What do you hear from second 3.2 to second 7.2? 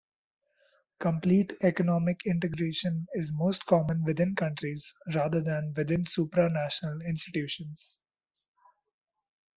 most common within countries, rather than within supranational